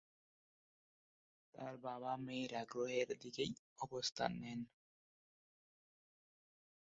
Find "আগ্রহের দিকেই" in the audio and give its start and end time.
2.61-3.51